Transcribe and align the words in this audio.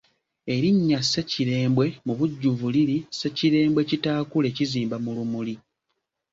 Erinnya 0.53 0.99
Ssekirembwe 1.03 1.85
mubujjuvu 2.05 2.65
liri 2.75 2.97
Ssekirembwe 3.03 3.81
kitaakule 3.89 4.47
kizimba 4.55 4.95
mu 5.03 5.11
lumuli. 5.17 5.55